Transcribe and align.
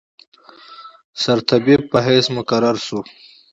سرطبیب 1.21 1.81
په 1.91 1.97
حیث 2.05 2.25
مقرر 2.37 2.75
شو. 2.85 2.99